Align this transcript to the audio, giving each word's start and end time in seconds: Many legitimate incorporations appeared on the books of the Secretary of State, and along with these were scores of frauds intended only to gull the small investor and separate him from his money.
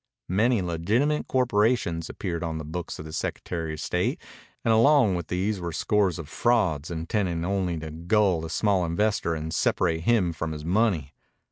Many 0.29 0.63
legitimate 0.63 1.13
incorporations 1.15 2.09
appeared 2.09 2.41
on 2.43 2.57
the 2.57 2.65
books 2.65 2.97
of 2.97 3.05
the 3.05 3.13
Secretary 3.13 3.73
of 3.75 3.79
State, 3.79 4.19
and 4.65 4.73
along 4.73 5.13
with 5.13 5.27
these 5.27 5.59
were 5.59 5.71
scores 5.71 6.17
of 6.17 6.27
frauds 6.27 6.89
intended 6.89 7.45
only 7.45 7.77
to 7.77 7.91
gull 7.91 8.41
the 8.41 8.49
small 8.49 8.83
investor 8.83 9.35
and 9.35 9.53
separate 9.53 10.01
him 10.05 10.33
from 10.33 10.53
his 10.53 10.65
money. 10.65 11.13